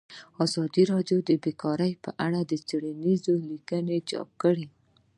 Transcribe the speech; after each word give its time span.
ازادي 0.45 0.83
راډیو 0.91 1.19
د 1.29 1.31
بیکاري 1.43 1.91
په 2.03 2.09
اړه 2.25 2.39
څېړنیزې 2.67 3.33
لیکنې 3.49 3.97
چاپ 4.09 4.29
کړي. 4.41 4.65